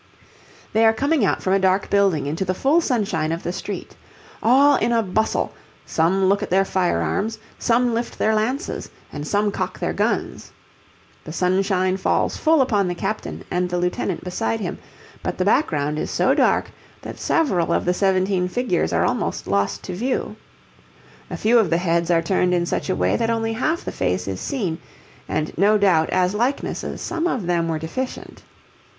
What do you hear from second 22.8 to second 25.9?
a way that only half the face is seen, and no